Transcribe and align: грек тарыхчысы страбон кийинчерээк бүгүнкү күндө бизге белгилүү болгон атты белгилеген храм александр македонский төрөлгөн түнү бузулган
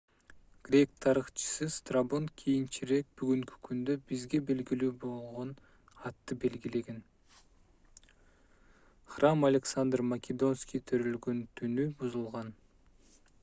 грек 0.67 0.93
тарыхчысы 1.05 1.65
страбон 1.73 2.23
кийинчерээк 2.41 3.11
бүгүнкү 3.21 3.59
күндө 3.67 3.95
бизге 4.13 4.39
белгилүү 4.47 4.89
болгон 5.03 5.51
атты 6.11 6.39
белгилеген 6.47 6.99
храм 9.17 9.47
александр 9.53 10.05
македонский 10.15 10.85
төрөлгөн 10.93 11.47
түнү 11.61 11.87
бузулган 12.03 12.53